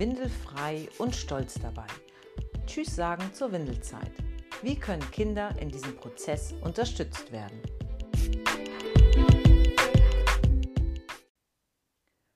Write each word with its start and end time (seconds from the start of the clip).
windelfrei 0.00 0.88
und 0.96 1.14
stolz 1.14 1.60
dabei. 1.60 1.86
Tschüss 2.64 2.96
sagen 2.96 3.34
zur 3.34 3.52
Windelzeit. 3.52 4.10
Wie 4.62 4.74
können 4.74 5.08
Kinder 5.10 5.54
in 5.58 5.68
diesem 5.68 5.94
Prozess 5.94 6.54
unterstützt 6.62 7.30
werden? 7.30 7.60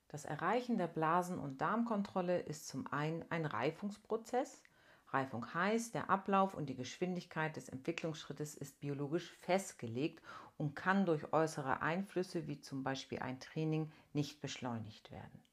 Das 0.09 0.27
Erreichen 0.27 0.77
der 0.77 0.89
Blasen- 0.89 1.39
und 1.39 1.63
Darmkontrolle 1.63 2.39
ist 2.41 2.69
zum 2.69 2.87
einen 2.93 3.25
ein 3.31 3.47
Reifungsprozess. 3.47 4.63
Reifung 5.09 5.55
heißt, 5.55 5.95
der 5.95 6.11
Ablauf 6.11 6.53
und 6.53 6.67
die 6.67 6.77
Geschwindigkeit 6.77 7.57
des 7.57 7.71
Entwicklungsschrittes 7.71 8.57
ist 8.57 8.79
biologisch 8.81 9.31
festgelegt 9.41 10.23
und 10.59 10.77
kann 10.77 11.07
durch 11.07 11.33
äußere 11.33 11.81
Einflüsse 11.81 12.47
wie 12.47 12.61
zum 12.61 12.83
Beispiel 12.83 13.21
ein 13.21 13.41
Training 13.41 13.91
nicht 14.13 14.43
beschleunigt 14.43 15.11
werden. 15.11 15.44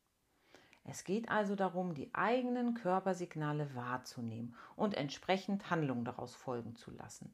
Es 0.84 1.04
geht 1.04 1.30
also 1.30 1.56
darum, 1.56 1.94
die 1.94 2.14
eigenen 2.14 2.74
Körpersignale 2.74 3.76
wahrzunehmen 3.76 4.56
und 4.76 4.96
entsprechend 4.96 5.70
Handlungen 5.70 6.06
daraus 6.06 6.36
folgen 6.36 6.76
zu 6.76 6.92
lassen. 6.92 7.34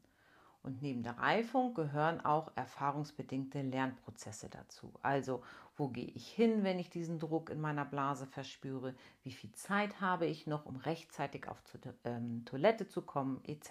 Und 0.62 0.82
neben 0.82 1.02
der 1.02 1.18
Reifung 1.18 1.72
gehören 1.72 2.20
auch 2.20 2.50
erfahrungsbedingte 2.56 3.62
Lernprozesse 3.62 4.50
dazu. 4.50 4.92
Also, 5.02 5.42
wo 5.76 5.88
gehe 5.88 6.08
ich 6.08 6.28
hin, 6.28 6.64
wenn 6.64 6.78
ich 6.78 6.90
diesen 6.90 7.18
Druck 7.18 7.48
in 7.48 7.60
meiner 7.60 7.84
Blase 7.84 8.26
verspüre? 8.26 8.94
Wie 9.22 9.32
viel 9.32 9.52
Zeit 9.52 10.00
habe 10.00 10.26
ich 10.26 10.46
noch, 10.46 10.66
um 10.66 10.76
rechtzeitig 10.76 11.48
auf 11.48 11.62
ähm, 12.04 12.44
Toilette 12.44 12.88
zu 12.88 13.02
kommen, 13.02 13.40
etc. 13.44 13.70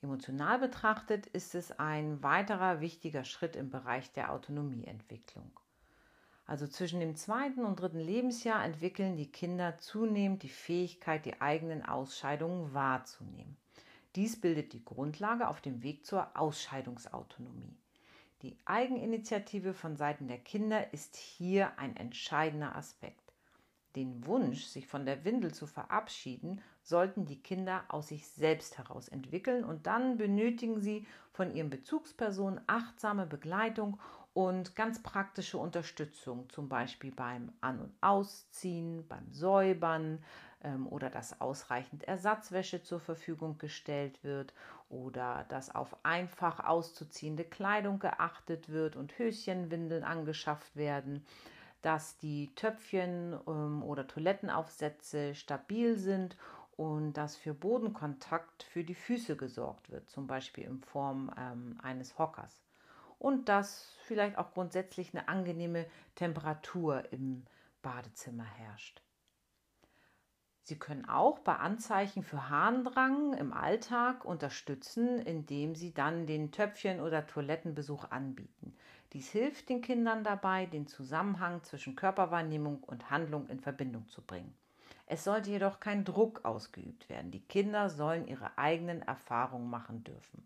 Emotional 0.00 0.58
betrachtet 0.58 1.26
ist 1.26 1.54
es 1.54 1.72
ein 1.78 2.22
weiterer 2.22 2.80
wichtiger 2.80 3.24
Schritt 3.24 3.56
im 3.56 3.70
Bereich 3.70 4.12
der 4.12 4.32
Autonomieentwicklung. 4.32 5.52
Also 6.46 6.66
zwischen 6.66 7.00
dem 7.00 7.16
zweiten 7.16 7.64
und 7.64 7.80
dritten 7.80 8.00
Lebensjahr 8.00 8.64
entwickeln 8.64 9.16
die 9.16 9.30
Kinder 9.30 9.78
zunehmend 9.78 10.42
die 10.42 10.48
Fähigkeit, 10.48 11.24
die 11.24 11.40
eigenen 11.40 11.84
Ausscheidungen 11.84 12.74
wahrzunehmen. 12.74 13.56
Dies 14.16 14.40
bildet 14.40 14.72
die 14.72 14.84
Grundlage 14.84 15.48
auf 15.48 15.60
dem 15.60 15.82
Weg 15.82 16.04
zur 16.04 16.36
Ausscheidungsautonomie. 16.36 17.76
Die 18.42 18.58
Eigeninitiative 18.64 19.72
von 19.72 19.96
Seiten 19.96 20.26
der 20.26 20.38
Kinder 20.38 20.92
ist 20.92 21.16
hier 21.16 21.78
ein 21.78 21.96
entscheidender 21.96 22.74
Aspekt. 22.74 23.32
Den 23.94 24.26
Wunsch, 24.26 24.64
sich 24.64 24.86
von 24.86 25.06
der 25.06 25.24
Windel 25.24 25.54
zu 25.54 25.66
verabschieden, 25.66 26.60
sollten 26.82 27.24
die 27.24 27.40
Kinder 27.40 27.84
aus 27.88 28.08
sich 28.08 28.26
selbst 28.26 28.78
heraus 28.78 29.08
entwickeln 29.08 29.64
und 29.64 29.86
dann 29.86 30.16
benötigen 30.16 30.80
sie 30.80 31.06
von 31.32 31.54
ihren 31.54 31.70
Bezugspersonen 31.70 32.60
achtsame 32.66 33.26
Begleitung 33.26 34.00
und 34.34 34.74
ganz 34.76 35.02
praktische 35.02 35.58
Unterstützung, 35.58 36.48
zum 36.50 36.68
Beispiel 36.68 37.12
beim 37.12 37.52
An- 37.60 37.80
und 37.80 37.92
Ausziehen, 38.00 39.06
beim 39.06 39.30
Säubern, 39.30 40.24
ähm, 40.64 40.86
oder 40.86 41.10
dass 41.10 41.40
ausreichend 41.40 42.04
Ersatzwäsche 42.04 42.82
zur 42.82 43.00
Verfügung 43.00 43.58
gestellt 43.58 44.22
wird 44.22 44.54
oder 44.88 45.44
dass 45.48 45.74
auf 45.74 45.96
einfach 46.04 46.60
auszuziehende 46.60 47.44
Kleidung 47.44 47.98
geachtet 47.98 48.68
wird 48.68 48.96
und 48.96 49.18
Höschenwindeln 49.18 50.04
angeschafft 50.04 50.76
werden, 50.76 51.26
dass 51.82 52.16
die 52.18 52.54
Töpfchen 52.54 53.38
ähm, 53.46 53.82
oder 53.82 54.06
Toilettenaufsätze 54.06 55.34
stabil 55.34 55.98
sind 55.98 56.36
und 56.76 57.14
dass 57.14 57.36
für 57.36 57.54
Bodenkontakt 57.54 58.62
für 58.62 58.84
die 58.84 58.94
Füße 58.94 59.36
gesorgt 59.36 59.90
wird, 59.90 60.08
zum 60.08 60.26
Beispiel 60.26 60.64
in 60.64 60.80
Form 60.80 61.30
ähm, 61.36 61.78
eines 61.82 62.18
Hockers. 62.18 62.62
Und 63.22 63.48
dass 63.48 63.94
vielleicht 64.00 64.36
auch 64.36 64.52
grundsätzlich 64.52 65.14
eine 65.14 65.28
angenehme 65.28 65.86
Temperatur 66.16 67.04
im 67.12 67.44
Badezimmer 67.80 68.42
herrscht. 68.42 69.00
Sie 70.64 70.76
können 70.76 71.08
auch 71.08 71.38
bei 71.38 71.54
Anzeichen 71.54 72.24
für 72.24 72.48
Harndrang 72.48 73.34
im 73.34 73.52
Alltag 73.52 74.24
unterstützen, 74.24 75.20
indem 75.20 75.76
Sie 75.76 75.94
dann 75.94 76.26
den 76.26 76.50
Töpfchen- 76.50 77.00
oder 77.00 77.24
Toilettenbesuch 77.24 78.10
anbieten. 78.10 78.74
Dies 79.12 79.30
hilft 79.30 79.68
den 79.68 79.82
Kindern 79.82 80.24
dabei, 80.24 80.66
den 80.66 80.88
Zusammenhang 80.88 81.62
zwischen 81.62 81.94
Körperwahrnehmung 81.94 82.82
und 82.82 83.10
Handlung 83.10 83.46
in 83.46 83.60
Verbindung 83.60 84.08
zu 84.08 84.22
bringen. 84.22 84.52
Es 85.06 85.22
sollte 85.22 85.50
jedoch 85.50 85.78
kein 85.78 86.04
Druck 86.04 86.44
ausgeübt 86.44 87.08
werden. 87.08 87.30
Die 87.30 87.46
Kinder 87.46 87.88
sollen 87.88 88.26
ihre 88.26 88.58
eigenen 88.58 89.00
Erfahrungen 89.02 89.70
machen 89.70 90.02
dürfen. 90.02 90.44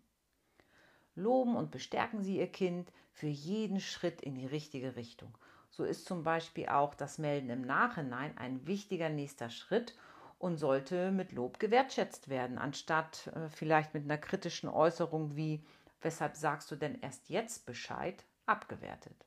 Loben 1.17 1.55
und 1.55 1.71
bestärken 1.71 2.21
Sie 2.21 2.37
Ihr 2.37 2.51
Kind 2.51 2.91
für 3.11 3.27
jeden 3.27 3.79
Schritt 3.79 4.21
in 4.21 4.35
die 4.35 4.45
richtige 4.45 4.95
Richtung. 4.95 5.37
So 5.69 5.83
ist 5.83 6.05
zum 6.05 6.23
Beispiel 6.23 6.69
auch 6.69 6.93
das 6.93 7.17
Melden 7.17 7.49
im 7.49 7.61
Nachhinein 7.61 8.37
ein 8.37 8.65
wichtiger 8.65 9.09
nächster 9.09 9.49
Schritt 9.49 9.95
und 10.39 10.57
sollte 10.57 11.11
mit 11.11 11.33
Lob 11.33 11.59
gewertschätzt 11.59 12.29
werden, 12.29 12.57
anstatt 12.57 13.27
äh, 13.35 13.49
vielleicht 13.49 13.93
mit 13.93 14.03
einer 14.03 14.17
kritischen 14.17 14.69
Äußerung 14.69 15.35
wie 15.35 15.63
Weshalb 16.01 16.35
sagst 16.35 16.69
du 16.71 16.75
denn 16.75 17.01
erst 17.01 17.29
jetzt 17.29 17.65
Bescheid? 17.65 18.23
abgewertet. 18.45 19.25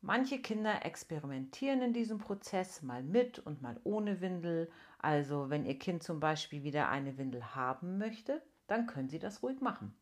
Manche 0.00 0.40
Kinder 0.40 0.86
experimentieren 0.86 1.82
in 1.82 1.92
diesem 1.92 2.18
Prozess 2.18 2.82
mal 2.82 3.02
mit 3.02 3.40
und 3.40 3.60
mal 3.60 3.78
ohne 3.84 4.20
Windel. 4.20 4.70
Also 4.98 5.50
wenn 5.50 5.66
ihr 5.66 5.78
Kind 5.78 6.02
zum 6.02 6.20
Beispiel 6.20 6.62
wieder 6.62 6.88
eine 6.88 7.18
Windel 7.18 7.54
haben 7.54 7.98
möchte, 7.98 8.42
dann 8.68 8.86
können 8.86 9.08
sie 9.08 9.18
das 9.18 9.42
ruhig 9.42 9.60
machen. 9.60 9.94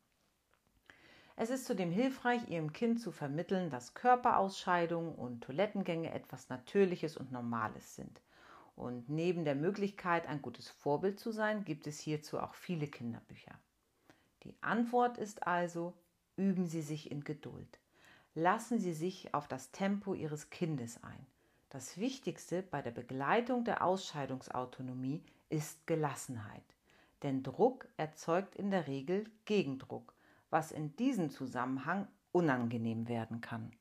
Es 1.36 1.50
ist 1.50 1.66
zudem 1.66 1.90
hilfreich, 1.90 2.48
Ihrem 2.48 2.72
Kind 2.72 3.00
zu 3.00 3.10
vermitteln, 3.10 3.68
dass 3.68 3.94
Körperausscheidungen 3.94 5.14
und 5.14 5.42
Toilettengänge 5.42 6.12
etwas 6.12 6.48
Natürliches 6.48 7.16
und 7.16 7.32
Normales 7.32 7.96
sind. 7.96 8.20
Und 8.76 9.08
neben 9.08 9.44
der 9.44 9.56
Möglichkeit, 9.56 10.28
ein 10.28 10.42
gutes 10.42 10.68
Vorbild 10.68 11.18
zu 11.18 11.32
sein, 11.32 11.64
gibt 11.64 11.86
es 11.86 11.98
hierzu 11.98 12.38
auch 12.38 12.54
viele 12.54 12.86
Kinderbücher. 12.86 13.58
Die 14.44 14.54
Antwort 14.60 15.18
ist 15.18 15.46
also, 15.46 15.94
üben 16.36 16.66
Sie 16.66 16.82
sich 16.82 17.10
in 17.10 17.24
Geduld. 17.24 17.78
Lassen 18.34 18.78
Sie 18.78 18.92
sich 18.92 19.34
auf 19.34 19.48
das 19.48 19.70
Tempo 19.72 20.14
Ihres 20.14 20.50
Kindes 20.50 21.02
ein. 21.02 21.26
Das 21.70 21.98
Wichtigste 21.98 22.62
bei 22.62 22.82
der 22.82 22.90
Begleitung 22.92 23.64
der 23.64 23.84
Ausscheidungsautonomie 23.84 25.22
ist 25.48 25.86
Gelassenheit. 25.86 26.62
Denn 27.24 27.42
Druck 27.42 27.88
erzeugt 27.96 28.54
in 28.54 28.70
der 28.70 28.86
Regel 28.86 29.24
Gegendruck, 29.44 30.14
was 30.54 30.70
in 30.70 30.96
diesem 30.96 31.28
Zusammenhang 31.30 32.06
unangenehm 32.30 33.08
werden 33.08 33.40
kann. 33.40 33.72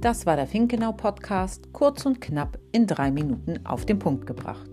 Das 0.00 0.24
war 0.24 0.36
der 0.36 0.46
Finkenau 0.46 0.92
Podcast, 0.92 1.74
kurz 1.74 2.06
und 2.06 2.22
knapp 2.22 2.58
in 2.72 2.86
drei 2.86 3.10
Minuten 3.10 3.66
auf 3.66 3.84
den 3.84 3.98
Punkt 3.98 4.26
gebracht. 4.26 4.70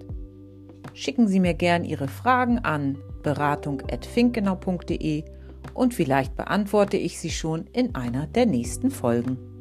Schicken 0.94 1.28
Sie 1.28 1.42
mir 1.42 1.54
gern 1.54 1.84
Ihre 1.84 2.08
Fragen 2.08 2.60
an 2.60 2.98
beratung.finkenau.de 3.24 5.26
und 5.74 5.94
vielleicht 5.94 6.38
beantworte 6.38 6.96
ich 6.96 7.20
sie 7.20 7.30
schon 7.30 7.68
in 7.74 7.94
einer 7.94 8.26
der 8.26 8.46
nächsten 8.46 8.90
Folgen. 8.90 9.57